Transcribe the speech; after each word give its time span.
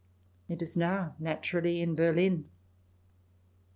It 0.49 0.63
is 0.63 0.75
now 0.75 1.13
naturally 1.19 1.79
in 1.79 1.93
Berlin. 1.93 2.49